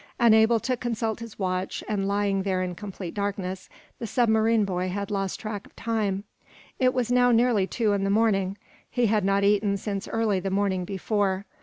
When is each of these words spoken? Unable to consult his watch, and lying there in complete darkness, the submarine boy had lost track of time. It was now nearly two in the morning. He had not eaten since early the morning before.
Unable 0.19 0.59
to 0.61 0.75
consult 0.75 1.19
his 1.19 1.37
watch, 1.37 1.83
and 1.87 2.07
lying 2.07 2.41
there 2.41 2.63
in 2.63 2.73
complete 2.73 3.13
darkness, 3.13 3.69
the 3.99 4.07
submarine 4.07 4.65
boy 4.65 4.89
had 4.89 5.11
lost 5.11 5.39
track 5.39 5.67
of 5.67 5.75
time. 5.75 6.23
It 6.79 6.95
was 6.95 7.11
now 7.11 7.29
nearly 7.29 7.67
two 7.67 7.93
in 7.93 8.03
the 8.03 8.09
morning. 8.09 8.57
He 8.89 9.05
had 9.05 9.23
not 9.23 9.43
eaten 9.43 9.77
since 9.77 10.07
early 10.07 10.39
the 10.39 10.49
morning 10.49 10.85
before. 10.85 11.45